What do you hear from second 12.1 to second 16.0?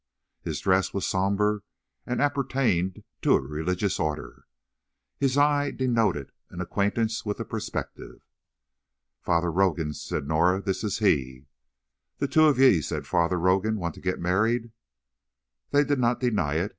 "The two of ye," said Father Rogan, "want to get married?" They did